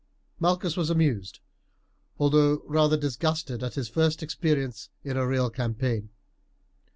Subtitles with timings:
[0.39, 1.41] Malchus was amused,
[2.17, 6.09] although rather disgusted at his first experience in a real campaign.